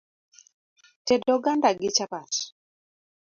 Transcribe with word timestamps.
Ted 1.05 1.21
oganda 1.35 1.69
gi 1.79 1.89
chapat. 1.97 2.31